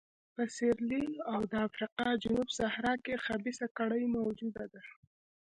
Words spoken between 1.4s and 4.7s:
د افریقا جنوب صحرا کې خبیثه کړۍ موجوده